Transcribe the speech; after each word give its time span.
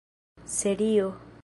serio 0.55 1.13